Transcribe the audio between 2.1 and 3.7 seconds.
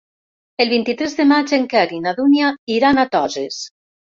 Dúnia iran a Toses.